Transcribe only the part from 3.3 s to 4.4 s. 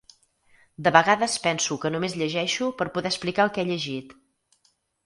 el que he llegit.